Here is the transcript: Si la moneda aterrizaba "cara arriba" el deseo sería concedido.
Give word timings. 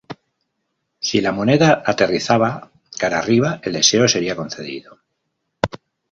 Si 1.09 1.19
la 1.25 1.31
moneda 1.39 1.67
aterrizaba 1.91 2.49
"cara 2.97 3.19
arriba" 3.19 3.59
el 3.61 3.73
deseo 3.73 4.07
sería 4.07 4.35
concedido. 4.35 4.97